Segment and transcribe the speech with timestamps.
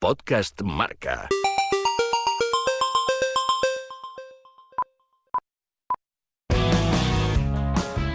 [0.00, 1.28] Podcast Marca.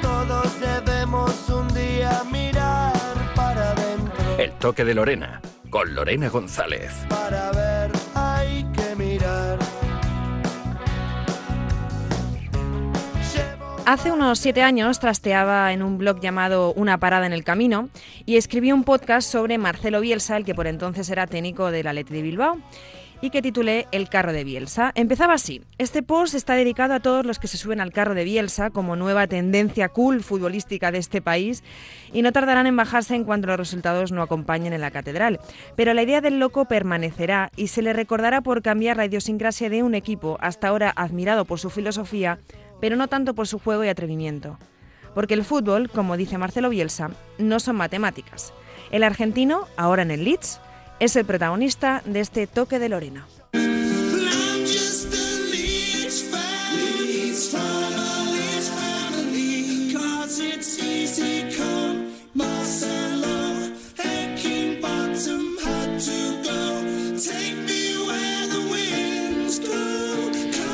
[0.02, 2.94] Todos debemos un día mirar
[3.36, 4.38] para adentro.
[4.38, 6.94] El toque de Lorena, con Lorena González.
[7.10, 7.63] Para ver
[13.86, 17.90] Hace unos siete años trasteaba en un blog llamado Una parada en el camino
[18.26, 22.14] y escribí un podcast sobre Marcelo Bielsa, el que por entonces era técnico del Athletic
[22.14, 22.58] de Bilbao,
[23.20, 24.94] y que titulé El carro de Bielsa.
[24.96, 25.62] Empezaba así.
[25.78, 28.96] Este post está dedicado a todos los que se suben al carro de Bielsa como
[28.96, 31.62] nueva tendencia cool futbolística de este país
[32.14, 35.42] y no tardarán en bajarse en cuanto los resultados no acompañen en la catedral.
[35.76, 39.84] Pero la idea del loco permanecerá y se le recordará por cambiar la idiosincrasia de
[39.84, 42.40] un equipo hasta ahora admirado por su filosofía
[42.84, 44.60] pero no tanto por su juego y atrevimiento.
[45.16, 48.54] Porque el fútbol, como dice Marcelo Bielsa, no son matemáticas.
[48.92, 50.60] El argentino, ahora en el Leeds,
[51.00, 53.26] es el protagonista de este toque de Lorena.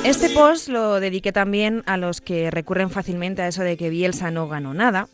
[0.10, 4.32] Este post lo dediqué también a los que recurren fácilmente a eso de que Bielsa
[4.32, 5.08] no ganó nada,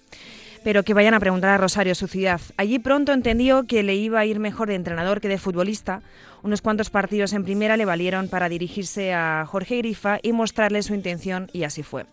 [0.63, 2.39] pero que vayan a preguntar a Rosario, su ciudad.
[2.55, 6.01] Allí pronto entendió que le iba a ir mejor de entrenador que de futbolista.
[6.43, 10.95] Unos cuantos partidos en primera le valieron para dirigirse a Jorge Grifa y mostrarle su
[10.95, 12.05] intención, y así fue.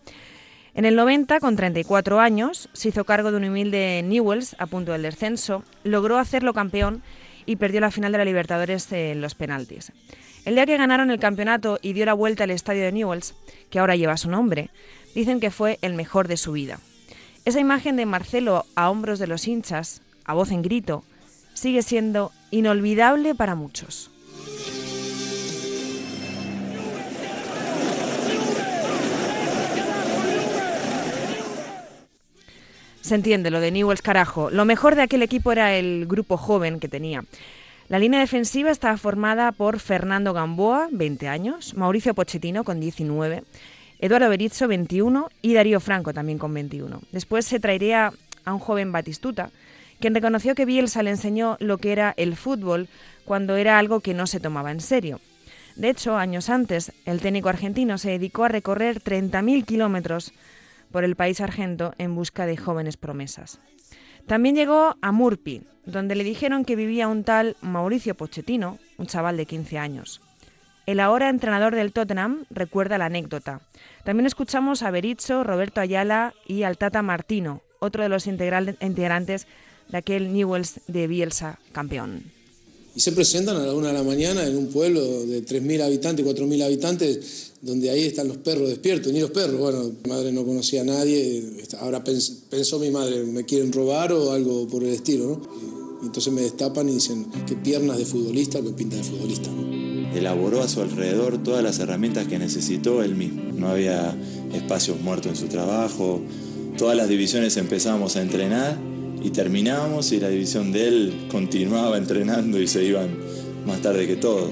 [0.75, 4.91] En el 90, con 34 años, se hizo cargo de un humilde Newells a punto
[4.91, 7.01] del descenso, logró hacerlo campeón
[7.47, 9.93] y perdió la final de la Libertadores en los penaltis.
[10.45, 13.35] El día que ganaron el campeonato y dio la vuelta al estadio de Newells,
[13.71, 14.71] que ahora lleva su nombre,
[15.15, 16.81] dicen que fue el mejor de su vida.
[17.45, 21.05] Esa imagen de Marcelo a hombros de los hinchas, a voz en grito,
[21.55, 24.11] sigue siendo inolvidable para muchos.
[33.01, 34.51] Se entiende lo de Newells carajo.
[34.51, 37.25] Lo mejor de aquel equipo era el grupo joven que tenía.
[37.89, 43.43] La línea defensiva estaba formada por Fernando Gamboa, 20 años, Mauricio Pochettino, con 19,
[43.99, 47.03] Eduardo Berizzo, 21, y Darío Franco, también con 21.
[47.13, 48.13] Después se traería
[48.45, 49.51] a un joven Batistuta,
[50.01, 52.89] quien reconoció que Bielsa le enseñó lo que era el fútbol
[53.25, 55.21] cuando era algo que no se tomaba en serio.
[55.77, 60.33] De hecho, años antes, el técnico argentino se dedicó a recorrer 30.000 kilómetros
[60.91, 63.59] por el país argento en busca de jóvenes promesas.
[64.27, 69.37] También llegó a Murpi, donde le dijeron que vivía un tal Mauricio Pochettino, un chaval
[69.37, 70.21] de 15 años.
[70.87, 73.61] El ahora entrenador del Tottenham recuerda la anécdota.
[74.05, 79.47] También escuchamos a Berizzo, Roberto Ayala y al Tata Martino, otro de los integrantes
[79.89, 82.25] de aquel Newells de Bielsa campeón.
[82.95, 86.27] Y se presentan a la una de la mañana en un pueblo de 3.000 habitantes,
[86.27, 89.59] 4.000 habitantes, donde ahí están los perros despiertos, ni los perros.
[89.59, 91.43] Bueno, mi madre no conocía a nadie,
[91.81, 95.25] ahora pens- pensó mi madre, ¿me quieren robar o algo por el estilo?
[95.29, 95.41] ¿no?
[96.03, 99.49] Y entonces me destapan y dicen, qué piernas de futbolista, qué pinta de futbolista.
[100.15, 103.41] elaboró a su alrededor todas las herramientas que necesitó él mismo.
[103.57, 104.15] No había
[104.53, 106.21] espacios muertos en su trabajo,
[106.77, 108.77] todas las divisiones empezábamos a entrenar
[109.23, 113.17] y terminábamos y la división de él continuaba entrenando y se iban
[113.67, 114.51] más tarde que todo.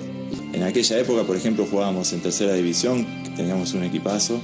[0.52, 4.41] En aquella época, por ejemplo, jugábamos en tercera división, teníamos un equipazo,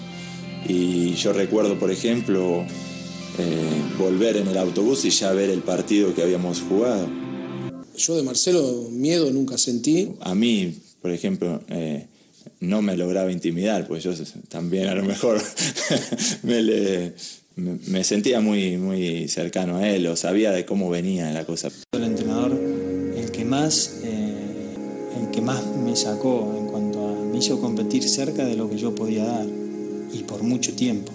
[0.68, 2.64] y yo recuerdo, por ejemplo,
[3.38, 7.08] eh, volver en el autobús y ya ver el partido que habíamos jugado.
[7.96, 12.06] Yo de Marcelo miedo nunca sentí, A mí, por ejemplo, eh,
[12.60, 14.12] no me lograba intimidar, pues yo
[14.48, 15.40] también a lo mejor
[16.42, 17.12] me, le-
[17.56, 21.68] me- me sentía muy, muy cercano a él o sabía de cómo venía la cosa.
[21.92, 22.52] el entrenador
[23.16, 24.00] el que más
[25.36, 28.94] que más me sacó en cuanto a me hizo competir cerca de lo que yo
[28.94, 29.46] podía dar
[30.10, 31.12] y por mucho tiempo.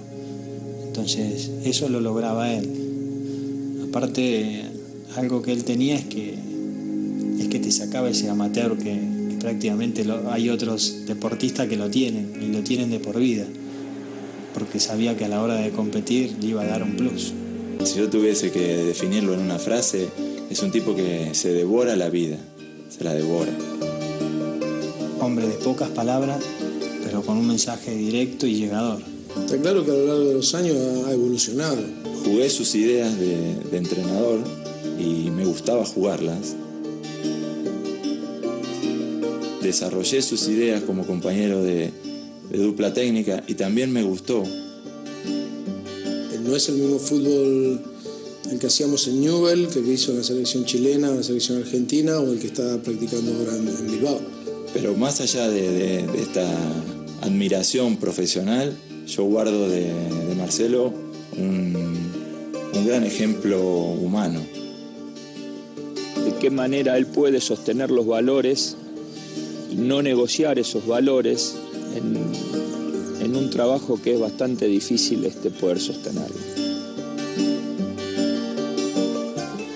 [0.85, 2.69] Entonces eso lo lograba él.
[3.89, 4.61] Aparte
[5.15, 6.35] algo que él tenía es que
[7.39, 12.33] es que te sacaba ese amateur que, que prácticamente hay otros deportistas que lo tienen
[12.39, 13.47] y lo tienen de por vida
[14.53, 17.33] porque sabía que a la hora de competir le iba a dar un plus.
[17.85, 20.09] Si yo tuviese que definirlo en una frase,
[20.51, 22.37] es un tipo que se devora la vida,
[22.89, 23.51] se la devora.
[25.21, 26.43] Hombre de pocas palabras,
[27.03, 28.99] pero con un mensaje directo y llegador.
[29.37, 30.75] está claro que a lo largo de los años
[31.05, 31.77] ha evolucionado.
[32.23, 34.39] Jugué sus ideas de, de entrenador
[34.99, 36.55] y me gustaba jugarlas.
[39.61, 41.91] Desarrollé sus ideas como compañero de,
[42.49, 44.43] de dupla técnica y también me gustó.
[46.43, 47.81] No es el mismo fútbol
[48.49, 52.19] el que hacíamos en Newell, que hizo en la selección chilena, en la selección argentina
[52.19, 54.19] o el que está practicando ahora en, en Bilbao.
[54.73, 56.47] Pero más allá de, de- de esta
[57.21, 58.73] admiración profesional,
[59.07, 60.93] yo guardo de, de Marcelo
[61.37, 61.75] un,
[62.73, 64.41] un gran ejemplo humano.
[66.25, 68.75] de qué manera él puede sostener los valores
[69.71, 71.55] y no negociar esos valores
[71.95, 72.17] en,
[73.25, 76.35] en un trabajo que es bastante difícil este poder sostenerlo.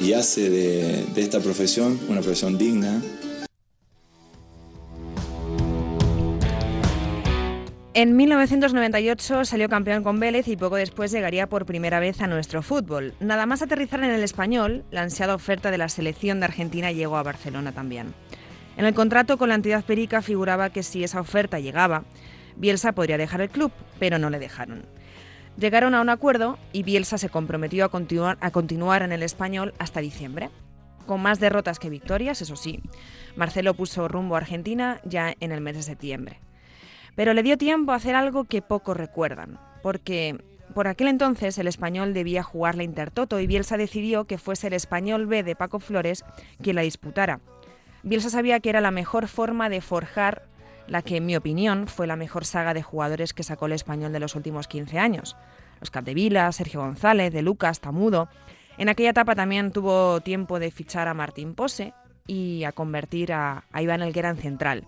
[0.02, 3.02] Y hace de, de esta profesión una profesión digna
[7.98, 12.62] En 1998 salió campeón con Vélez y poco después llegaría por primera vez a nuestro
[12.62, 13.14] fútbol.
[13.22, 17.16] Nada más aterrizar en el español, la ansiada oferta de la selección de Argentina llegó
[17.16, 18.14] a Barcelona también.
[18.76, 22.04] En el contrato con la entidad perica figuraba que si esa oferta llegaba,
[22.58, 24.86] Bielsa podría dejar el club, pero no le dejaron.
[25.58, 29.74] Llegaron a un acuerdo y Bielsa se comprometió a continuar, a continuar en el español
[29.80, 30.50] hasta diciembre.
[31.06, 32.82] Con más derrotas que victorias, eso sí.
[33.38, 36.42] Marcelo puso rumbo a Argentina ya en el mes de septiembre.
[37.16, 40.38] Pero le dio tiempo a hacer algo que pocos recuerdan, porque
[40.74, 44.74] por aquel entonces el español debía jugar la Intertoto y Bielsa decidió que fuese el
[44.74, 46.26] español B de Paco Flores
[46.62, 47.40] quien la disputara.
[48.04, 50.44] Bielsa sabía que era la mejor forma de forjar
[50.88, 54.12] la que, en mi opinión, fue la mejor saga de jugadores que sacó el español
[54.12, 55.36] de los últimos 15 años.
[55.80, 58.30] Los Capdevila, Sergio González, De Lucas, Tamudo.
[58.78, 61.94] En aquella etapa también tuvo tiempo de fichar a Martín Pose
[62.28, 64.86] y a convertir a, a Iván Elguera en central.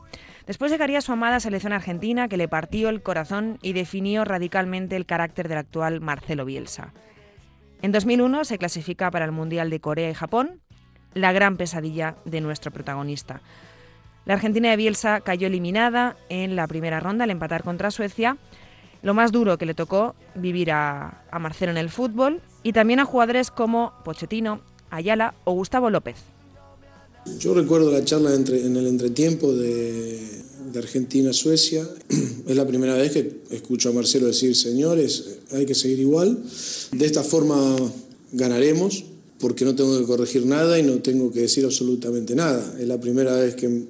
[0.48, 5.06] Después llegaría su amada selección argentina que le partió el corazón y definió radicalmente el
[5.06, 6.94] carácter del actual Marcelo Bielsa.
[7.82, 10.62] En 2001 se clasifica para el Mundial de Corea y Japón,
[11.14, 13.42] la gran pesadilla de nuestro protagonista.
[14.26, 18.38] La Argentina de Bielsa cayó eliminada en la primera ronda al empatar contra Suecia.
[19.02, 23.00] Lo más duro que le tocó vivir a, a Marcelo en el fútbol y también
[23.00, 26.37] a jugadores como Pochettino, Ayala o Gustavo López.
[27.40, 30.18] Yo recuerdo la charla entre- en el entretiempo de,
[30.78, 31.90] Argentina-Suecia.
[32.48, 36.38] Es la primera vez que escucho a Marcelo decir, señores, hay que seguir igual.
[36.92, 37.76] De esta forma
[38.32, 39.04] ganaremos,
[39.40, 42.76] porque no tengo que corregir nada y no tengo que decir absolutamente nada.
[42.80, 43.86] Es la primera vez que,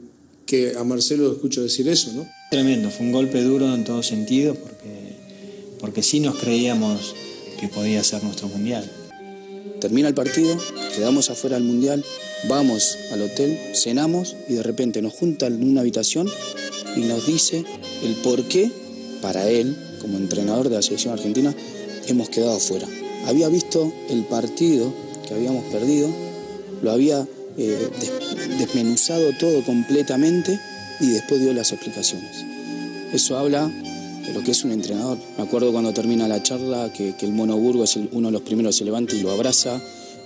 [0.45, 2.25] que a Marcelo escucho decir eso, ¿no?
[2.51, 5.15] Tremendo, fue un golpe duro en todo sentido porque,
[5.79, 7.13] porque sí nos creíamos
[7.59, 8.89] que podía ser nuestro mundial.
[9.79, 10.57] Termina el partido,
[10.95, 12.03] quedamos afuera del mundial,
[12.47, 16.27] vamos al hotel, cenamos y de repente nos juntan en una habitación
[16.95, 17.63] y nos dice
[18.03, 18.71] el por qué,
[19.21, 21.53] para él, como entrenador de la selección argentina,
[22.07, 22.87] hemos quedado afuera.
[23.25, 24.93] Había visto el partido
[25.27, 26.09] que habíamos perdido,
[26.81, 27.27] lo había
[27.57, 30.59] eh, des- desmenuzado todo completamente
[30.99, 32.31] y después dio las explicaciones.
[33.13, 33.71] Eso habla
[34.27, 35.17] de lo que es un entrenador.
[35.37, 38.33] Me acuerdo cuando termina la charla que, que el Mono Burgo es el- uno de
[38.33, 39.79] los primeros que se levanta y lo abraza,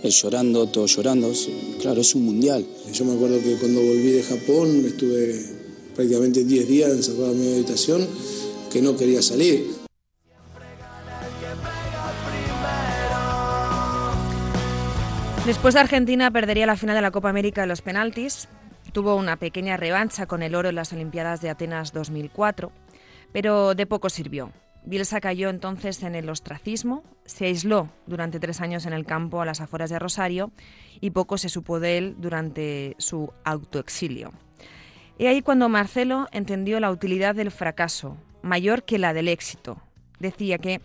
[0.04, 1.32] él llorando, todos llorando.
[1.80, 2.66] Claro, es un mundial.
[2.94, 5.46] Yo me acuerdo que cuando volví de Japón estuve
[5.96, 8.08] prácticamente 10 días encerrado en mi habitación
[8.72, 9.80] que no quería salir.
[15.46, 18.48] Después Argentina perdería la final de la Copa América en los penaltis.
[18.94, 22.72] Tuvo una pequeña revancha con el oro en las Olimpiadas de Atenas 2004,
[23.32, 24.52] pero de poco sirvió.
[24.84, 29.46] Bielsa cayó entonces en el ostracismo, se aisló durante tres años en el campo a
[29.46, 30.52] las afueras de Rosario
[31.00, 34.32] y poco se supo de él durante su autoexilio.
[35.20, 39.78] Y ahí cuando Marcelo entendió la utilidad del fracaso, mayor que la del éxito.
[40.20, 40.82] Decía que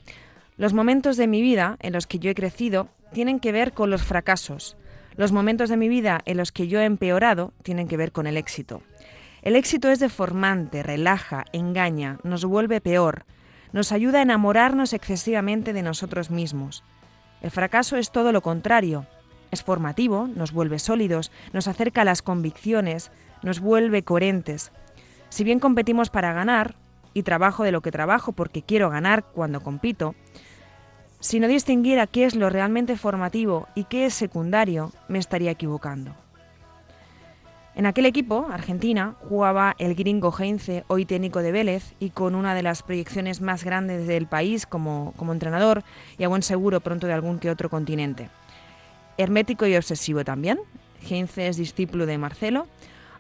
[0.59, 3.91] los momentos de mi vida en los que yo he crecido tienen que ver con
[3.91, 4.77] los fracasos.
[5.17, 8.27] Los momentos de mi vida en los que yo he empeorado tienen que ver con
[8.27, 8.83] el éxito.
[9.47, 13.27] El éxito es deformante, relaja, engaña, nos vuelve peor,
[13.73, 16.83] nos ayuda a enamorarnos excesivamente de nosotros mismos.
[17.43, 19.07] El fracaso es todo lo contrario.
[19.53, 23.13] Es formativo, nos vuelve sólidos, nos acerca a las convicciones,
[23.45, 24.73] nos vuelve coherentes.
[25.29, 26.75] Si bien competimos para ganar,
[27.15, 30.17] y trabajo de lo que trabajo porque quiero ganar cuando compito,
[31.21, 36.26] si no distinguiera qué es lo realmente formativo y qué es secundario, me estaría equivocando.
[37.77, 42.55] En aquel equipo, Argentina, jugaba el gringo Heinze, hoy técnico de Vélez, y con una
[42.55, 45.85] de las proyecciones más grandes del país como, como entrenador
[46.17, 48.31] y a buen seguro pronto de algún que otro continente.
[49.19, 50.59] Hermético y obsesivo también.
[51.07, 52.67] Heinze es discípulo de Marcelo,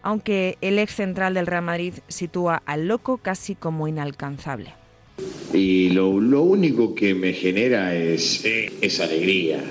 [0.00, 4.72] aunque el ex central del Real Madrid sitúa al loco casi como inalcanzable.
[5.52, 9.62] Y lo, lo único que me genera es, es alegría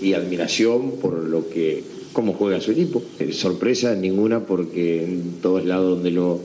[0.00, 1.82] y admiración por lo que
[2.12, 3.02] cómo juega su equipo.
[3.18, 6.40] Eh, Sorpresa ninguna porque en todos lados donde lo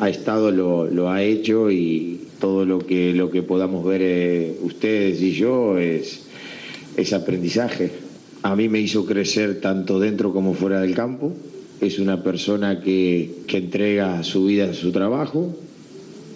[0.00, 5.20] ha estado lo, ha hecho y todo lo que lo que podamos ver eh, ustedes
[5.20, 6.22] y yo es,
[6.96, 7.90] es aprendizaje.
[8.42, 11.32] A mí me hizo crecer tanto dentro como fuera del campo.
[11.80, 15.54] Es una persona que, que entrega su vida a su trabajo.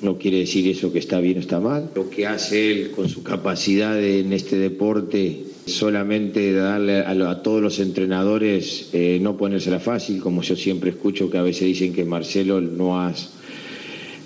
[0.03, 1.91] No quiere decir eso que está bien o está mal.
[1.95, 7.62] Lo que hace él con su capacidad en este deporte, solamente darle a, a todos
[7.62, 12.04] los entrenadores eh, no ponérsela fácil, como yo siempre escucho que a veces dicen que
[12.04, 13.12] Marcelo no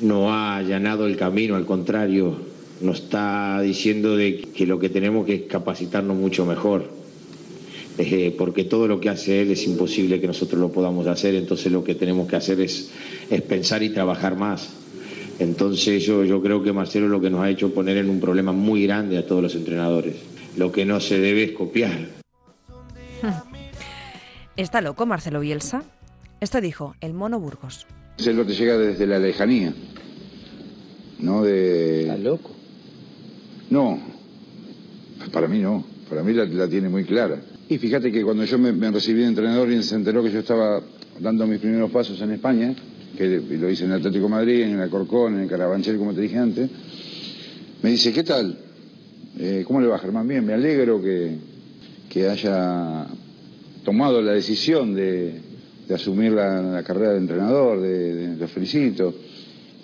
[0.00, 2.37] no ha allanado el camino, al contrario,
[2.80, 6.85] nos está diciendo de que lo que tenemos que es capacitarnos mucho mejor.
[7.99, 11.73] Eh, porque todo lo que hace él es imposible que nosotros lo podamos hacer, entonces
[11.73, 12.90] lo que tenemos que hacer es,
[13.28, 14.68] es pensar y trabajar más.
[15.40, 18.52] Entonces yo, yo creo que Marcelo lo que nos ha hecho poner en un problema
[18.52, 20.14] muy grande a todos los entrenadores.
[20.59, 21.97] Lo que no se debe es copiar.
[24.57, 25.85] ¿Está loco Marcelo Bielsa?
[26.41, 27.87] Esto dijo el mono Burgos.
[28.17, 29.73] Marcelo te llega desde la lejanía.
[31.21, 32.03] No de.
[32.03, 32.50] ¿Estás loco?
[33.71, 34.00] No.
[35.33, 35.85] Para mí no.
[36.09, 37.41] Para mí la, la tiene muy clara.
[37.69, 40.41] Y fíjate que cuando yo me, me recibí de entrenador y se enteró que yo
[40.41, 40.83] estaba
[41.21, 42.75] dando mis primeros pasos en España,
[43.17, 46.15] que lo hice en el Atlético de Madrid, en el Alcorcón, en el Carabanchel, como
[46.15, 46.71] te dije antes,
[47.83, 48.59] me dice, ¿qué tal?
[49.38, 50.26] Eh, ¿Cómo le va, Germán?
[50.26, 51.37] Bien, me alegro que,
[52.09, 53.07] que haya
[53.85, 55.40] tomado la decisión de,
[55.87, 59.14] de asumir la, carrera de entrenador, de, de- lo felicito.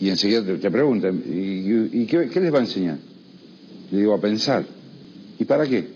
[0.00, 2.98] Y enseguida te, te preguntan, ¿y, qué, qué les va a enseñar?
[3.92, 4.64] Le digo, a pensar.
[5.38, 5.86] ¿Y para qué?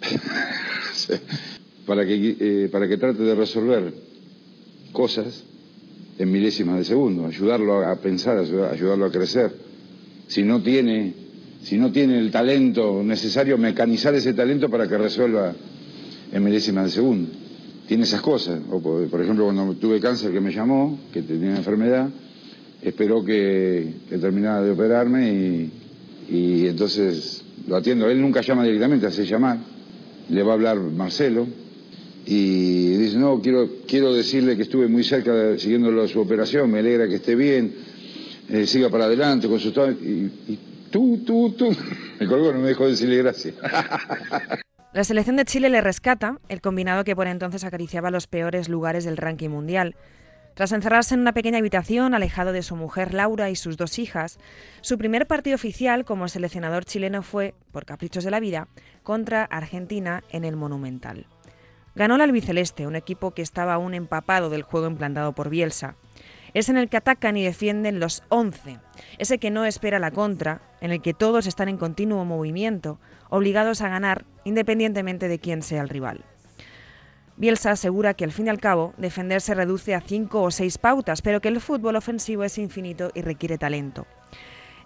[1.86, 3.92] para, que, eh, para que trate de resolver
[4.92, 5.44] cosas
[6.18, 9.52] en milésimas de segundo, ayudarlo a, pensar, ayudar- ayudarlo a crecer.
[10.28, 11.14] Si no tiene,
[11.62, 15.54] si no tiene el talento necesario, mecanizar ese talento para que resuelva
[16.32, 17.30] en milésimas de segundo.
[17.86, 18.60] Tiene esas cosas.
[18.70, 22.08] O por, ejemplo, cuando tuve cáncer que me llamó, que tenía una enfermedad,
[22.80, 25.70] esperó que, terminara de operarme y,
[26.30, 28.08] y entonces lo atiendo.
[28.08, 29.58] Él nunca llama directamente, hace llamar.
[30.28, 31.46] Le va a hablar Marcelo
[32.26, 36.78] y dice, no, quiero, quiero decirle que estuve muy cerca de, siguiendo su operación, me
[36.78, 37.72] alegra que esté bien,
[38.48, 39.70] eh, siga para adelante con su...
[39.70, 40.58] Y
[40.92, 41.76] tú, tú, tú,
[42.20, 43.56] me colgó, no me dejó decirle gracias.
[44.92, 49.04] La selección de Chile le rescata el combinado que por entonces acariciaba los peores lugares
[49.04, 49.96] del ranking mundial.
[50.54, 54.38] Tras encerrarse en una pequeña habitación alejado de su mujer Laura y sus dos hijas,
[54.82, 58.68] su primer partido oficial como seleccionador chileno fue, por caprichos de la vida,
[59.02, 61.26] contra Argentina en el Monumental.
[61.94, 65.96] Ganó el albiceleste, un equipo que estaba aún empapado del juego implantado por Bielsa.
[66.54, 68.78] Es en el que atacan y defienden los 11,
[69.18, 72.98] ese que no espera la contra, en el que todos están en continuo movimiento,
[73.30, 76.24] obligados a ganar independientemente de quién sea el rival.
[77.36, 80.76] Bielsa asegura que al fin y al cabo defender se reduce a cinco o seis
[80.76, 84.06] pautas, pero que el fútbol ofensivo es infinito y requiere talento.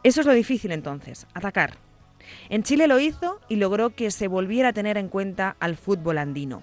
[0.05, 1.79] Eso es lo difícil entonces, atacar.
[2.49, 6.19] En Chile lo hizo y logró que se volviera a tener en cuenta al fútbol
[6.19, 6.63] andino.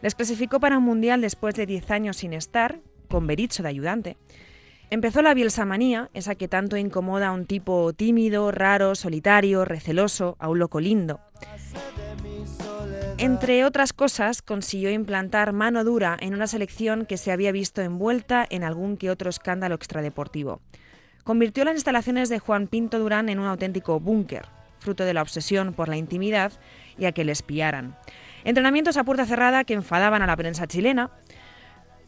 [0.00, 4.16] Les clasificó para un mundial después de 10 años sin estar, con Berizzo de ayudante.
[4.90, 10.48] Empezó la bielsamanía, esa que tanto incomoda a un tipo tímido, raro, solitario, receloso, a
[10.48, 11.20] un loco lindo.
[13.18, 18.46] Entre otras cosas, consiguió implantar mano dura en una selección que se había visto envuelta
[18.48, 20.60] en algún que otro escándalo extradeportivo.
[21.24, 24.46] Convirtió las instalaciones de Juan Pinto Durán en un auténtico búnker,
[24.78, 26.52] fruto de la obsesión por la intimidad
[26.96, 27.96] y a que le espiaran.
[28.44, 31.10] Entrenamientos a puerta cerrada que enfadaban a la prensa chilena,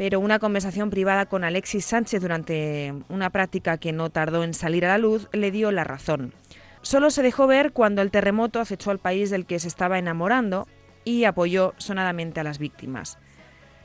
[0.00, 4.86] pero una conversación privada con Alexis Sánchez durante una práctica que no tardó en salir
[4.86, 6.32] a la luz le dio la razón.
[6.80, 10.66] Solo se dejó ver cuando el terremoto acechó al país del que se estaba enamorando
[11.04, 13.18] y apoyó sonadamente a las víctimas.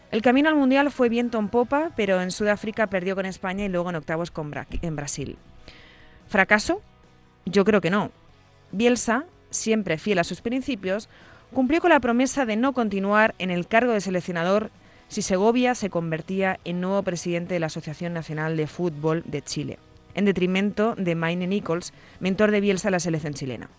[0.10, 3.70] El camino al Mundial fue viento en popa, pero en Sudáfrica perdió con España y
[3.70, 5.38] luego en octavos con en Brasil.
[6.28, 6.82] ¿Fracaso?
[7.44, 8.10] Yo creo que no.
[8.72, 11.10] Bielsa, siempre fiel a sus principios,
[11.52, 14.72] cumplió con la promesa de no continuar en el cargo de seleccionador
[15.08, 19.80] si Segovia se convertía en nuevo presidente de la Asociación Nacional de Fútbol de Chile,
[20.14, 23.70] en detrimento de Maine Nichols, mentor de Bielsa en la selección chilena.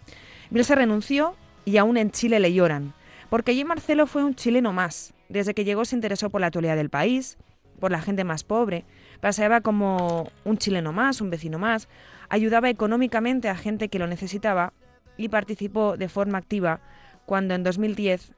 [0.50, 2.95] Bielsa renunció y aún en Chile le lloran,
[3.28, 5.12] porque allí Marcelo fue un chileno más.
[5.28, 7.37] Desde que llegó se interesó por la actualidad del país,
[7.80, 8.85] por la gente más pobre,
[9.21, 11.88] paseaba como un chileno más, un vecino más,
[12.28, 14.73] ayudaba económicamente a gente que lo necesitaba
[15.16, 16.80] y participó de forma activa
[17.26, 18.33] cuando en 2010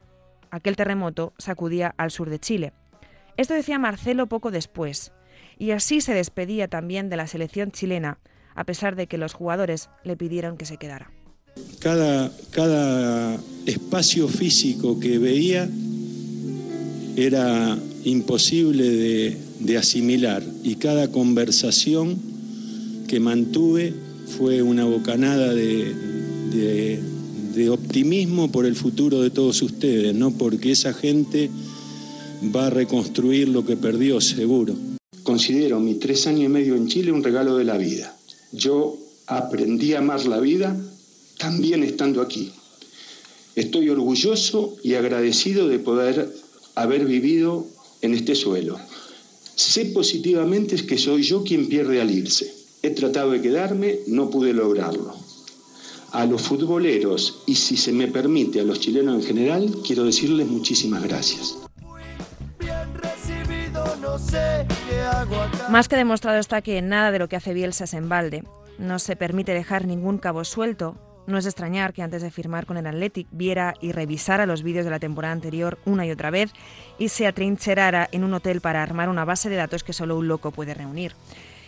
[0.51, 2.73] aquel terremoto sacudía al sur de Chile.
[3.39, 5.13] Esto decía Marcelo poco después,
[5.57, 8.19] y así se despedía también de la selección chilena,
[8.53, 11.09] a pesar de que los jugadores le pidieron que se quedara.
[11.79, 15.69] Cada, cada espacio físico que veía
[17.15, 22.17] era imposible de, asimilar y cada conversación
[23.07, 23.93] que mantuve
[24.37, 26.99] fue una bocanada de-
[27.55, 30.31] de optimismo por el futuro de todos ustedes, ¿no?
[30.31, 31.49] Porque esa gente
[32.43, 34.75] va a reconstruir lo que perdió, seguro.
[35.23, 38.17] Considero mis tres años y medio en Chile un regalo de la vida.
[38.51, 40.75] Yo aprendí a amar la vida
[41.37, 42.51] también estando aquí.
[43.55, 46.33] Estoy orgulloso y agradecido de poder
[46.75, 47.67] haber vivido
[48.01, 48.79] en este suelo.
[49.55, 52.53] Sé positivamente que soy yo quien pierde al irse.
[52.81, 55.13] He tratado de quedarme, no pude lograrlo.
[56.11, 60.47] A los futboleros y si se me permite a los chilenos en general, quiero decirles
[60.47, 61.68] muchísimas gracias.
[65.69, 68.43] Más que demostrado está que nada de lo que hace Bielsa es en balde.
[68.77, 70.95] No se permite dejar ningún cabo suelto.
[71.27, 74.85] No es extrañar que antes de firmar con el Athletic viera y revisara los vídeos
[74.85, 76.51] de la temporada anterior una y otra vez
[76.97, 80.27] y se atrincherara en un hotel para armar una base de datos que solo un
[80.27, 81.13] loco puede reunir.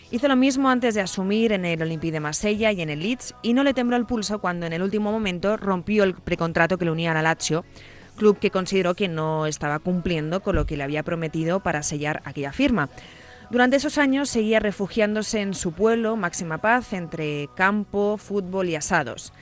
[0.10, 3.36] Hizo lo mismo antes de asumir en el Olympique de Marsella y en el Leeds
[3.44, 6.86] y no le tembló el pulso cuando en el último momento rompió el precontrato que
[6.86, 7.64] le unía al Lazio,
[8.18, 12.22] club que consideró que no estaba cumpliendo con lo que le había prometido para sellar
[12.26, 12.90] aquella firma.
[13.50, 19.34] Durante esos años seguía refugiándose en su pueblo, Máxima Paz, entre campo, fútbol y asados.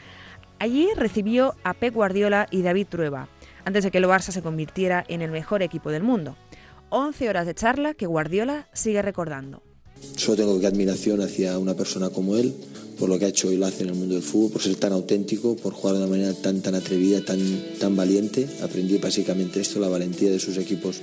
[0.57, 3.27] Allí recibió a Pep Guardiola y David Trueba,
[3.65, 6.35] antes de que el Barça se convirtiera en el mejor equipo del mundo.
[6.89, 9.61] 11 horas de charla que Guardiola sigue recordando.
[10.15, 12.53] Solo tengo que admiración hacia una persona como él,
[12.99, 14.75] por lo que ha hecho y lo hace en el mundo del fútbol, por ser
[14.75, 17.39] tan auténtico, por jugar de una manera tan, tan atrevida, tan,
[17.79, 18.47] tan valiente.
[18.61, 20.97] Aprendí básicamente esto, la valentía de sus equipos,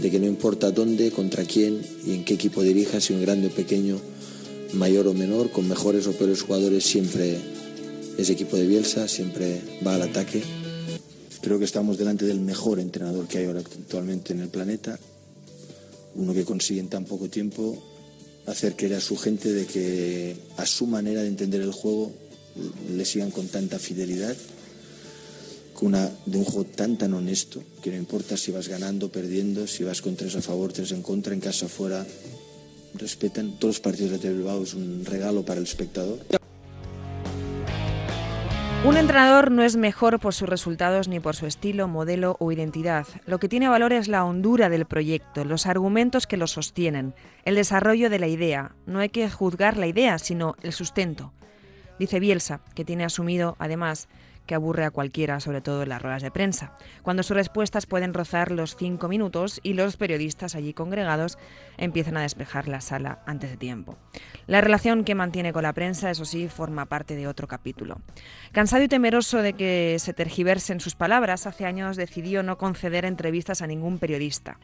[0.00, 3.48] de que no importa dónde, contra quién y en qué equipo dirija, si un grande
[3.48, 3.98] o pequeño,
[4.72, 7.36] mayor o menor, con mejores o peores jugadores, siempre
[8.16, 10.42] ese equipo de Bielsa siempre va al ataque.
[11.42, 14.98] Creo que estamos delante del mejor entrenador que hay ahora actualmente en el planeta,
[16.14, 17.95] uno que consigue en tan poco tiempo
[18.46, 22.12] hacer creer a su gente de que a su manera de entender el juego
[22.94, 24.36] le sigan con tanta fidelidad,
[25.74, 29.66] con una, de un juego tan tan honesto, que no importa si vas ganando, perdiendo,
[29.66, 32.06] si vas con tres a favor, tres en contra, en casa afuera,
[32.94, 36.18] respetan todos los partidos de Bilbao, es un regalo para el espectador.
[38.86, 43.04] Un entrenador no es mejor por sus resultados ni por su estilo, modelo o identidad.
[43.24, 47.12] Lo que tiene valor es la hondura del proyecto, los argumentos que lo sostienen,
[47.44, 48.76] el desarrollo de la idea.
[48.86, 51.32] No hay que juzgar la idea, sino el sustento.
[51.98, 54.08] Dice Bielsa, que tiene asumido, además,
[54.46, 58.14] que aburre a cualquiera, sobre todo en las ruedas de prensa, cuando sus respuestas pueden
[58.14, 61.38] rozar los cinco minutos y los periodistas allí congregados
[61.76, 63.96] empiezan a despejar la sala antes de tiempo.
[64.46, 68.00] La relación que mantiene con la prensa, eso sí, forma parte de otro capítulo.
[68.52, 73.62] Cansado y temeroso de que se tergiversen sus palabras, hace años decidió no conceder entrevistas
[73.62, 74.58] a ningún periodista.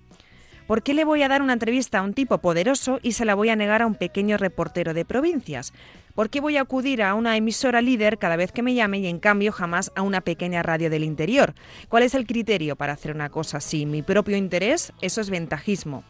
[0.67, 3.35] ¿Por qué le voy a dar una entrevista a un tipo poderoso y se la
[3.35, 5.73] voy a negar a un pequeño reportero de provincias?
[6.15, 9.07] ¿Por qué voy a acudir a una emisora líder cada vez que me llame y
[9.07, 11.55] en cambio jamás a una pequeña radio del interior?
[11.89, 13.87] ¿Cuál es el criterio para hacer una cosa así?
[13.87, 14.93] ¿Mi propio interés?
[15.01, 16.05] Eso es ventajismo.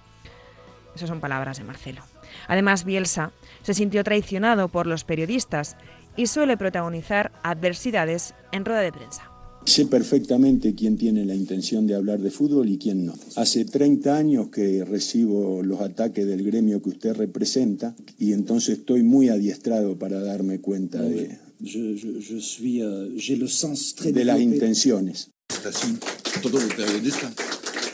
[0.94, 2.02] Esas son palabras de Marcelo.
[2.48, 5.76] Además, Bielsa se sintió traicionado por los periodistas
[6.16, 9.31] y suele protagonizar adversidades en rueda de prensa.
[9.64, 13.14] Sé perfectamente quién tiene la intención de hablar de fútbol y quién no.
[13.36, 19.02] Hace 30 años que recibo los ataques del gremio que usted representa y entonces estoy
[19.02, 22.82] muy adiestrado para darme cuenta de, Je, je, je suis,
[23.16, 25.30] j'ai le sens très de las intenciones.
[26.42, 27.32] Todos los periodistas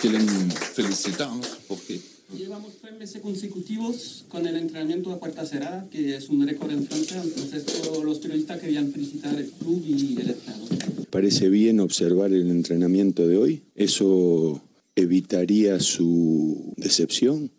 [0.00, 0.26] quieren
[0.74, 2.00] felicitarnos porque
[2.36, 6.86] Llevamos tres meses consecutivos con el entrenamiento a puerta cerrada, que es un récord en
[6.86, 7.22] Francia.
[7.22, 10.97] Entonces, todos los periodistas querían felicitar el club y el entrenador.
[11.10, 13.62] ¿Parece bien observar el entrenamiento de hoy?
[13.74, 14.62] ¿Eso
[14.96, 17.50] evitaría su decepción?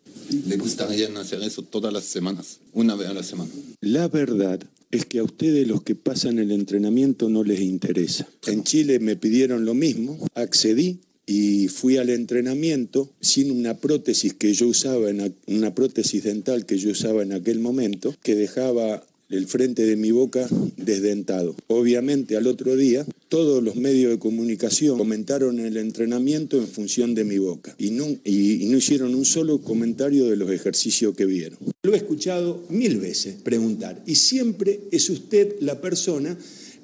[0.47, 3.49] le gustaría hacer eso todas las semanas, una vez a la semana.
[3.81, 4.59] La verdad
[4.91, 8.27] es que a ustedes los que pasan el entrenamiento no les interesa.
[8.45, 14.53] En Chile me pidieron lo mismo, accedí y fui al entrenamiento sin una prótesis que
[14.53, 19.03] yo usaba, en, a- una prótesis dental que yo usaba en aquel momento, que dejaba
[19.29, 21.55] el frente de mi boca desdentado.
[21.67, 27.23] Obviamente al otro día todos los medios de comunicación comentaron el entrenamiento en función de
[27.25, 31.59] mi boca y no, y- no hicieron un solo comentario de los ejercicios que vieron.
[31.83, 36.37] Lo he escuchado mil veces preguntar y siempre es usted la persona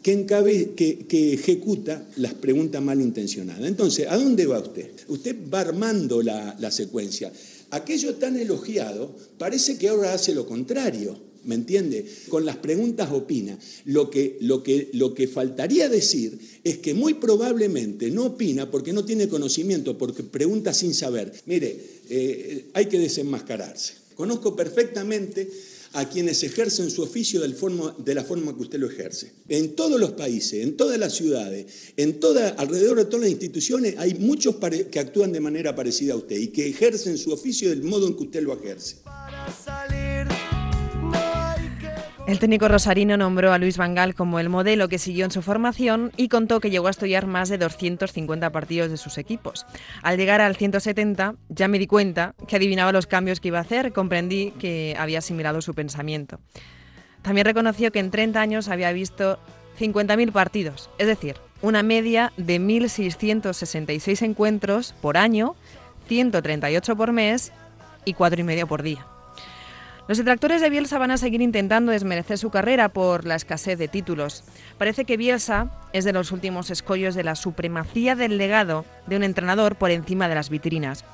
[0.03, 3.65] que, encabe- que, que ejecuta las preguntas malintencionadas.
[3.67, 4.91] Entonces, ¿a dónde va usted?
[5.08, 7.34] Usted va armando la, la secuencia.
[7.71, 11.17] Aquello tan elogiado parece que ahora hace lo contrario.
[11.45, 12.05] ¿Me entiende?
[12.29, 13.58] Con las preguntas opina.
[13.86, 18.93] Lo que, lo, que, lo que faltaría decir es que muy probablemente no opina porque
[18.93, 21.31] no tiene conocimiento, porque pregunta sin saber.
[21.45, 21.79] Mire,
[22.10, 23.93] eh, hay que desenmascararse.
[24.15, 25.49] Conozco perfectamente
[25.95, 29.31] a quienes ejercen su oficio de la forma que usted lo ejerce.
[29.47, 33.95] En todos los países, en todas las ciudades, en toda, alrededor de todas las instituciones,
[33.97, 34.58] hay muchos
[34.91, 38.15] que actúan de manera parecida a usted y que ejercen su oficio del modo en
[38.15, 38.97] que usted lo ejerce.
[42.27, 46.11] El técnico rosarino nombró a Luis Vangal como el modelo que siguió en su formación
[46.17, 49.67] y contó que llegó a estudiar más de 250 partidos de sus equipos.
[50.01, 53.61] Al llegar al 170 ya me di cuenta que adivinaba los cambios que iba a
[53.61, 56.39] hacer, comprendí que había asimilado su pensamiento.
[57.21, 59.38] También reconoció que en 30 años había visto
[59.79, 65.55] 50.000 partidos, es decir, una media de 1.666 encuentros por año,
[66.07, 67.51] 138 por mes
[68.03, 69.05] y cuatro y medio por día.
[70.07, 73.87] Los detractores de Bielsa van a seguir intentando desmerecer su carrera por la escasez de
[73.87, 74.43] títulos.
[74.77, 79.23] Parece que Bielsa es de los últimos escollos de la supremacía del legado de un
[79.23, 81.05] entrenador por encima de las vitrinas.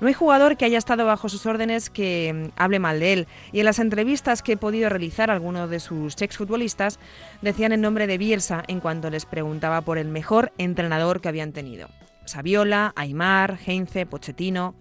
[0.00, 3.28] No hay jugador que haya estado bajo sus órdenes que mm, hable mal de él.
[3.52, 6.98] Y en las entrevistas que he podido realizar, algunos de sus exfutbolistas
[7.42, 11.52] decían el nombre de Bielsa en cuanto les preguntaba por el mejor entrenador que habían
[11.52, 11.88] tenido.
[12.24, 14.74] Saviola, Aymar, Heinze, Pochettino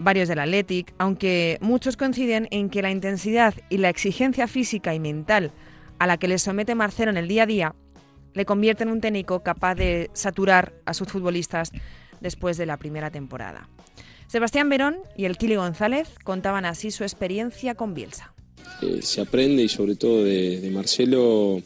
[0.00, 4.98] varios del Athletic, aunque muchos coinciden en que la intensidad y la exigencia física y
[4.98, 5.52] mental
[5.98, 7.74] a la que le somete Marcelo en el día a día
[8.34, 11.72] le convierte en un técnico capaz de saturar a sus futbolistas
[12.20, 13.68] después de la primera temporada.
[14.28, 18.32] Sebastián Verón y el Kili González contaban así su experiencia con Bielsa.
[18.82, 21.60] Eh, se aprende y sobre todo de, Marcelo,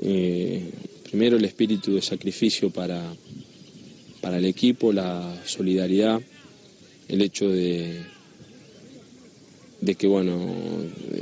[0.00, 0.70] eh,
[1.10, 3.02] primero el espíritu de sacrificio para,
[4.20, 6.20] para el equipo, la solidaridad,
[7.08, 8.02] el hecho de,
[9.80, 10.54] de que bueno,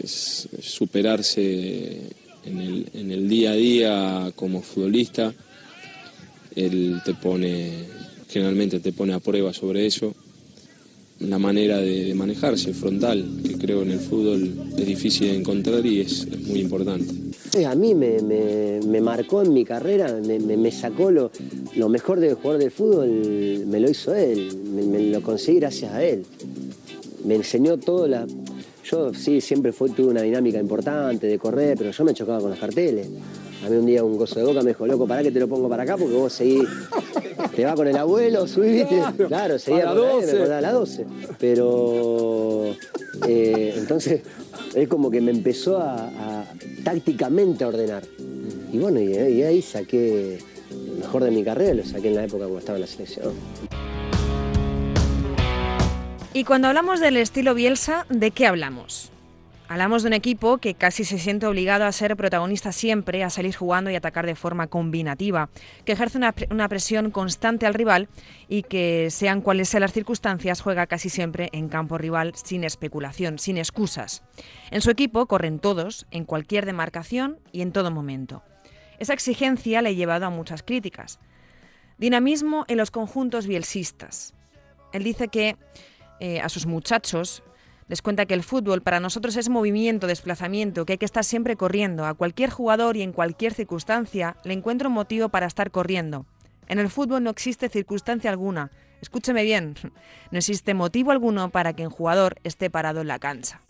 [0.04, 2.10] superarse
[2.44, 5.32] en el, en el día a día como futbolista,
[6.54, 7.84] él te pone,
[8.28, 10.14] generalmente te pone a prueba sobre eso,
[11.28, 15.84] la manera de, de manejarse frontal, que creo en el fútbol es difícil de encontrar
[15.86, 17.06] y es, muy importante.
[17.66, 21.30] A mí me, marcó en mi carrera, me, me- sacó lo,
[21.76, 23.08] lo mejor del jugador del fútbol,
[23.66, 26.24] me lo hizo él, me lo conseguí gracias a él.
[27.24, 28.26] Me enseñó todo la...
[28.84, 32.50] Yo sí, siempre fue, tuve una dinámica importante de correr, pero yo me chocaba con
[32.50, 33.06] los carteles.
[33.64, 35.48] A mí un día un gozo de boca me dijo, loco, pará que te lo
[35.48, 36.68] pongo para acá porque vos seguís,
[37.54, 38.84] te va con el abuelo, subís.
[38.86, 40.26] Claro, Claro, seguía a con la la, 12.
[40.26, 41.06] me acordaba a las 12.
[41.38, 42.74] Pero
[43.28, 44.22] eh, entonces
[44.74, 46.44] es como que me empezó a, a
[46.82, 48.02] tácticamente a ordenar.
[48.72, 50.38] Y bueno, y, y ahí saqué
[50.70, 53.32] lo mejor de mi carrera, lo saqué en la época cuando estaba en la selección.
[56.34, 59.10] Y cuando hablamos del estilo Bielsa, ¿de qué hablamos?
[59.68, 63.56] Hablamos de un equipo que casi se siente obligado a ser protagonista siempre, a salir
[63.56, 65.48] jugando y atacar de forma combinativa,
[65.86, 68.08] que ejerce una, pre- una presión constante al rival
[68.48, 73.38] y que, sean cuales sean las circunstancias, juega casi siempre en campo rival sin especulación,
[73.38, 74.22] sin excusas.
[74.70, 78.42] En su equipo corren todos, en cualquier demarcación y en todo momento.
[78.98, 81.18] Esa exigencia le ha llevado a muchas críticas.
[81.96, 84.34] Dinamismo en los conjuntos bielsistas.
[84.92, 85.56] Él dice que
[86.20, 87.42] eh, a sus muchachos
[87.88, 91.56] les cuenta que el fútbol para nosotros es movimiento, desplazamiento, que hay que estar siempre
[91.56, 92.06] corriendo.
[92.06, 96.26] A cualquier jugador y en cualquier circunstancia le encuentro un motivo para estar corriendo.
[96.68, 98.70] En el fútbol no existe circunstancia alguna.
[99.00, 99.74] Escúcheme bien,
[100.30, 103.60] no existe motivo alguno para que un jugador esté parado en la cancha.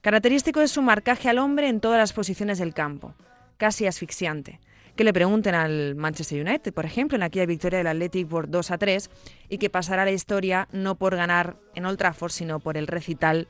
[0.00, 3.14] Característico es su marcaje al hombre en todas las posiciones del campo,
[3.56, 4.58] casi asfixiante.
[4.96, 8.70] Que le pregunten al Manchester United, por ejemplo, en aquella victoria del Athletic por 2
[8.70, 9.10] a 3
[9.48, 13.48] y que pasará la historia no por ganar en Old Trafford, sino por el recital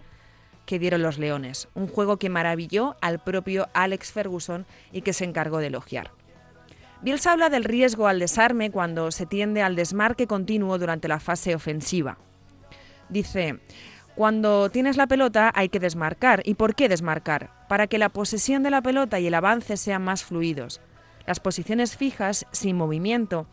[0.66, 1.68] que dieron los Leones.
[1.74, 6.12] Un juego que maravilló al propio Alex Ferguson y que se encargó de elogiar.
[7.02, 11.56] Bielsa habla del riesgo al desarme cuando se tiende al desmarque continuo durante la fase
[11.56, 12.18] ofensiva.
[13.08, 13.58] Dice,
[14.14, 16.42] cuando tienes la pelota hay que desmarcar.
[16.44, 17.50] ¿Y por qué desmarcar?
[17.68, 20.80] Para que la posesión de la pelota y el avance sean más fluidos.
[21.26, 23.46] Las posiciones fijas, sin movimiento,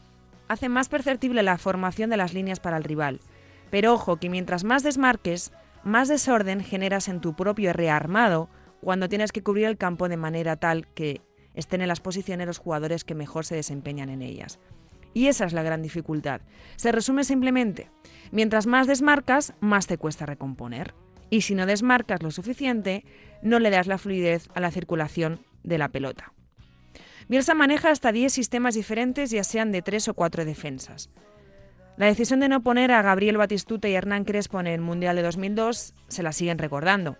[0.48, 3.20] hacen más perceptible la formación de las líneas para el rival.
[3.70, 5.52] Pero ojo que mientras más desmarques,
[5.84, 8.50] más desorden generas en tu propio rearmado
[8.82, 11.22] cuando tienes que cubrir el campo de manera tal que
[11.54, 14.60] estén en las posiciones los jugadores que mejor se desempeñan en ellas.
[15.14, 16.42] Y esa es la gran dificultad.
[16.76, 17.90] Se resume simplemente,
[18.32, 20.94] mientras más desmarcas, más te cuesta recomponer.
[21.30, 23.06] Y si no desmarcas lo suficiente,
[23.42, 26.34] no le das la fluidez a la circulación de la pelota.
[27.30, 31.12] Bielsa maneja hasta 10 sistemas diferentes, ya sean de 3 o 4 defensas.
[31.96, 35.22] La decisión de no poner a Gabriel Batistuta y Hernán Crespo en el Mundial de
[35.22, 37.18] 2002 se la siguen recordando.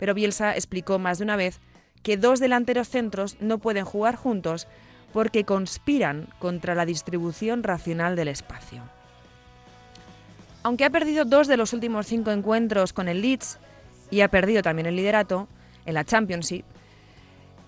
[0.00, 1.60] Pero Bielsa explicó más de una vez
[2.02, 4.66] que dos delanteros centros no pueden jugar juntos
[5.12, 8.82] porque conspiran contra la distribución racional del espacio.
[10.64, 13.60] Aunque ha perdido dos de los últimos cinco encuentros con el Leeds
[14.10, 15.46] y ha perdido también el liderato
[15.86, 16.64] en la Championship,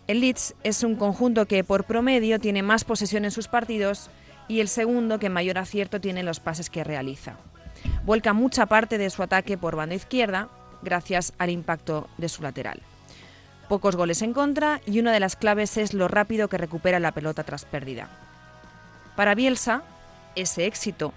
[0.07, 4.09] el Leeds es un conjunto que por promedio tiene más posesión en sus partidos
[4.49, 7.37] y el segundo que mayor acierto tiene en los pases que realiza.
[8.05, 10.49] Vuelca mucha parte de su ataque por banda izquierda
[10.83, 12.81] gracias al impacto de su lateral.
[13.69, 17.12] Pocos goles en contra y una de las claves es lo rápido que recupera la
[17.12, 18.09] pelota tras pérdida.
[19.16, 19.83] Para Bielsa,
[20.37, 21.12] ese éxito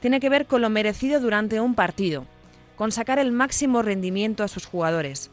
[0.00, 2.26] tiene que ver con lo merecido durante un partido,
[2.76, 5.30] con sacar el máximo rendimiento a sus jugadores,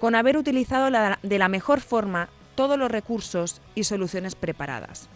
[0.00, 0.90] con haber utilizado
[1.22, 5.06] de la mejor forma todos los recursos y soluciones preparadas.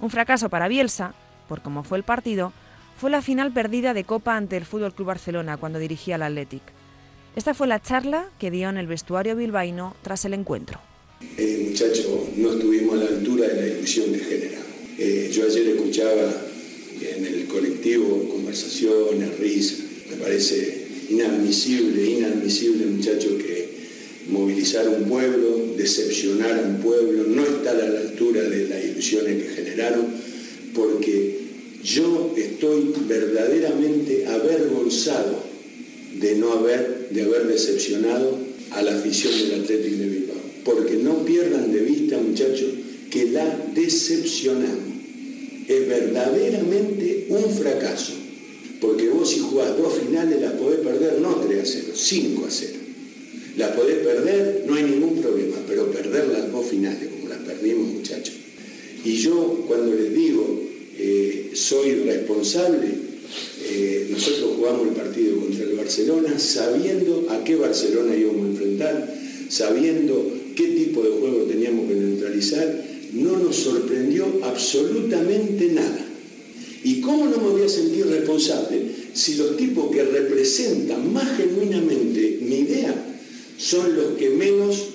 [0.00, 1.14] Un fracaso para Bielsa,
[1.48, 2.52] por cómo fue el partido,
[3.00, 6.60] fue la final perdida de Copa ante el Fútbol Club Barcelona cuando dirigía al Athletic.
[7.36, 10.78] Esta fue la charla que dio en el vestuario bilbaíno tras el encuentro.
[11.38, 14.66] Eh, muchachos, no estuvimos a la altura de la ilusión que generamos.
[14.98, 16.30] Eh, yo ayer escuchaba
[17.00, 19.86] en el colectivo conversaciones, risas.
[20.10, 23.77] Me parece inadmisible, inadmisible, muchachos, que
[24.28, 29.42] movilizar un pueblo, decepcionar a un pueblo, no estar a la altura de las ilusiones
[29.42, 30.06] que generaron,
[30.74, 31.38] porque
[31.82, 35.42] yo estoy verdaderamente avergonzado
[36.20, 38.38] de no haber, de haber decepcionado
[38.70, 40.36] a la afición del Atlético de Bilbao.
[40.64, 42.70] Porque no pierdan de vista, muchachos,
[43.10, 44.98] que la decepcionamos.
[45.68, 48.14] Es verdaderamente un fracaso.
[48.80, 52.50] Porque vos si jugás dos finales las podés perder no 3 a 0, 5 a
[52.50, 52.77] 0.
[53.58, 57.88] Las podés perder, no hay ningún problema, pero perder las dos finales, como las perdimos,
[57.88, 58.36] muchachos.
[59.04, 60.62] Y yo cuando les digo,
[60.96, 62.86] eh, soy responsable,
[63.68, 69.14] eh, nosotros jugamos el partido contra el Barcelona sabiendo a qué Barcelona íbamos a enfrentar,
[69.48, 76.06] sabiendo qué tipo de juego teníamos que neutralizar, no nos sorprendió absolutamente nada.
[76.84, 78.82] ¿Y cómo no me voy a sentir responsable
[79.14, 83.07] si los tipos que representan más genuinamente mi idea
[83.58, 84.86] son los que menos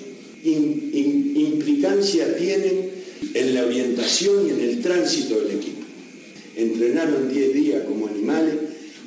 [0.42, 2.90] implicancia tienen
[3.34, 5.82] en la orientación y en el tránsito del equipo?
[6.56, 8.54] Entrenaron 10 días como animales,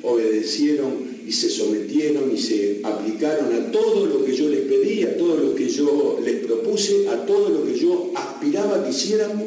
[0.02, 5.16] obedecieron y se sometieron y se aplicaron a todo lo que yo les pedí, a
[5.16, 9.44] todo lo que yo les propuse, a todo lo que yo aspiraba que hiciéramos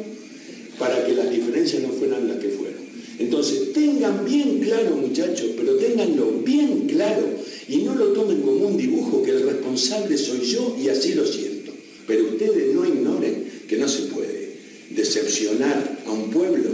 [0.78, 2.82] para que las diferencias no fueran las que fueron.
[3.18, 8.76] Entonces, tengan bien claro, muchachos, pero ténganlo bien claro y no lo tomen como un
[8.76, 11.72] dibujo que el responsable soy yo y así lo siento.
[12.06, 14.52] Pero ustedes no ignoren que no se puede
[14.90, 16.70] decepcionar a un pueblo,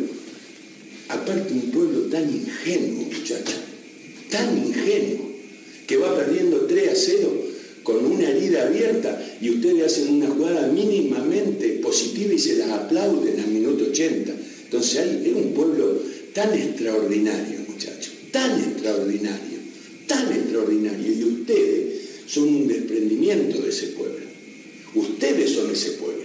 [1.08, 3.56] aparte un pueblo tan ingenuo, muchachos,
[4.30, 5.28] tan ingenuo,
[5.86, 7.48] que va perdiendo 3 a 0
[7.82, 13.40] con una herida abierta y ustedes hacen una jugada mínimamente positiva y se las aplauden
[13.40, 14.32] al minuto 80.
[14.64, 15.98] Entonces es un pueblo
[16.34, 19.57] tan extraordinario, muchachos, tan extraordinario,
[20.08, 21.12] tan extraordinario.
[21.12, 24.26] Y ustedes son un desprendimiento de ese pueblo.
[24.94, 26.24] Ustedes son ese pueblo.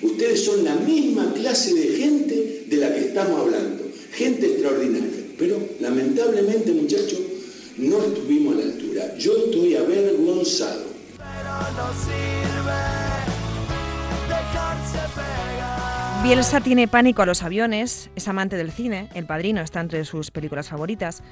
[0.00, 3.90] Ustedes son la misma clase de gente de la que estamos hablando.
[4.12, 5.26] Gente extraordinaria.
[5.38, 7.20] Pero lamentablemente, muchachos,
[7.76, 9.18] no estuvimos a la altura.
[9.18, 10.86] Yo estoy avergonzado.
[16.22, 20.30] Bielsa tiene pánico a los aviones, es amante del cine, El Padrino está entre sus
[20.30, 21.22] películas favoritas,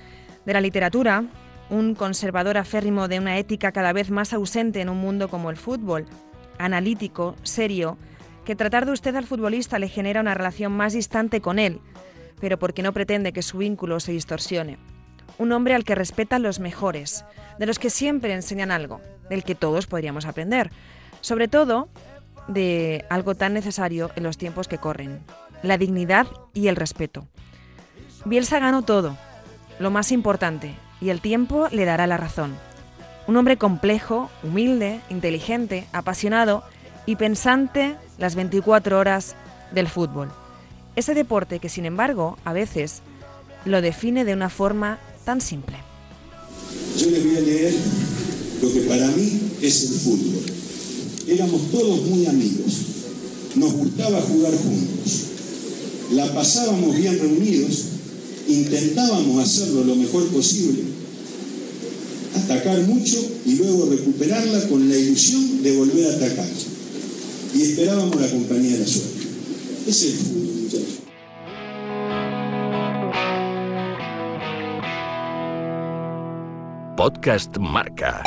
[0.44, 1.24] de la literatura,
[1.70, 5.56] un conservador aférrimo de una ética cada vez más ausente en un mundo como el
[5.56, 6.06] fútbol,
[6.58, 7.98] analítico, serio,
[8.44, 11.80] que tratar de usted al futbolista le genera una relación más distante con él,
[12.40, 14.78] pero porque no pretende que su vínculo se distorsione.
[15.38, 17.24] Un hombre al que respetan los mejores,
[17.58, 20.70] de los que siempre enseñan algo, del que todos podríamos aprender.
[21.22, 21.88] Sobre todo,
[22.48, 25.20] de algo tan necesario en los tiempos que corren,
[25.62, 27.26] la dignidad y el respeto.
[28.26, 29.16] Bielsa ganó todo,
[29.78, 30.74] lo más importante,
[31.04, 32.54] y el tiempo le dará la razón.
[33.26, 36.64] Un hombre complejo, humilde, inteligente, apasionado
[37.04, 39.36] y pensante las 24 horas
[39.74, 40.32] del fútbol.
[40.96, 43.02] Ese deporte que, sin embargo, a veces
[43.66, 45.76] lo define de una forma tan simple.
[46.98, 47.74] Yo les voy a leer
[48.62, 50.42] lo que para mí es el fútbol.
[51.28, 52.80] Éramos todos muy amigos,
[53.56, 55.24] nos gustaba jugar juntos,
[56.12, 57.84] la pasábamos bien reunidos,
[58.48, 60.93] intentábamos hacerlo lo mejor posible,
[62.34, 63.16] atacar mucho
[63.46, 66.48] y luego recuperarla con la ilusión de volver a atacar.
[67.54, 69.26] Y esperábamos la compañía de la suerte.
[69.86, 71.04] Es el fútbol, muchachos.
[76.96, 78.22] Podcast Marca.